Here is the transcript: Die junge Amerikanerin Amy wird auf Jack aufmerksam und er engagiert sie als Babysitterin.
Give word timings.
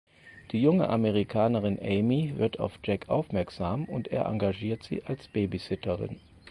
Die 0.51 0.59
junge 0.59 0.89
Amerikanerin 0.89 1.77
Amy 1.79 2.33
wird 2.37 2.59
auf 2.59 2.79
Jack 2.83 3.07
aufmerksam 3.07 3.85
und 3.85 4.07
er 4.07 4.25
engagiert 4.25 4.81
sie 4.81 5.03
als 5.03 5.27
Babysitterin. 5.27 6.19